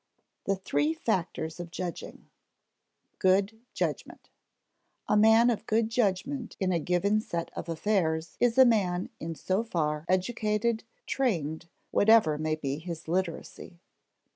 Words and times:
The 0.45 0.55
Three 0.55 0.95
Factors 0.95 1.59
of 1.59 1.69
Judging 1.69 2.27
[Sidenote: 3.19 3.19
Good 3.19 3.59
judgment] 3.75 4.29
A 5.07 5.15
man 5.15 5.51
of 5.51 5.67
good 5.67 5.89
judgment 5.89 6.57
in 6.59 6.71
a 6.71 6.79
given 6.79 7.19
set 7.21 7.55
of 7.55 7.69
affairs 7.69 8.35
is 8.39 8.57
a 8.57 8.65
man 8.65 9.11
in 9.19 9.35
so 9.35 9.61
far 9.63 10.05
educated, 10.09 10.85
trained, 11.05 11.69
whatever 11.91 12.39
may 12.39 12.55
be 12.55 12.79
his 12.79 13.07
literacy. 13.07 13.79